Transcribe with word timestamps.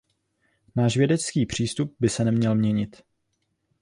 Náš 0.75 0.97
vědecký 0.97 1.45
přístup 1.45 1.95
by 1.99 2.09
se 2.09 2.25
neměl 2.25 2.55
měnit. 2.55 3.03